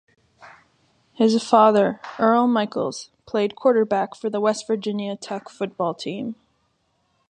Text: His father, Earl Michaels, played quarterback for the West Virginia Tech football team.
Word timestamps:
His 1.13 1.43
father, 1.47 2.01
Earl 2.17 2.47
Michaels, 2.47 3.11
played 3.27 3.55
quarterback 3.55 4.15
for 4.15 4.31
the 4.31 4.41
West 4.41 4.65
Virginia 4.65 5.15
Tech 5.15 5.47
football 5.47 5.93
team. 5.93 6.33